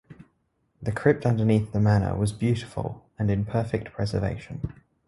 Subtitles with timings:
[0.81, 4.75] The crypt underneath the manor was beautiful, and in perfect preservation.